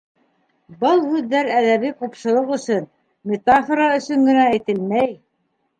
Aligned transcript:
Был 0.83 1.03
һүҙҙәр 1.09 1.51
әҙәби 1.59 1.93
ҡупшылыҡ 2.01 2.49
өсөн, 2.59 2.91
метафора 3.35 3.93
өсөн 4.01 4.29
генә 4.33 4.49
әйтелмәй. 4.57 5.17